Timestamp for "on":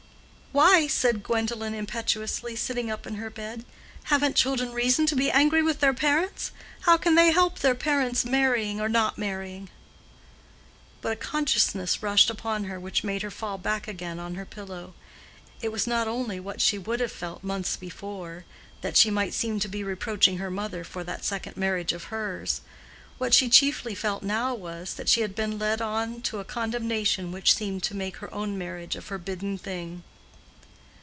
14.19-14.35, 25.81-26.21